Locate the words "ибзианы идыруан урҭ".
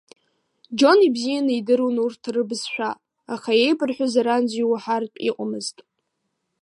1.07-2.21